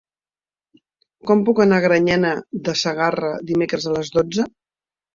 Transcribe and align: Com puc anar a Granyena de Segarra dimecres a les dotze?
Com 1.31 1.43
puc 1.51 1.61
anar 1.67 1.79
a 1.79 1.85
Granyena 1.85 2.33
de 2.71 2.77
Segarra 2.87 3.33
dimecres 3.55 3.89
a 3.95 3.99
les 4.01 4.15
dotze? 4.21 4.53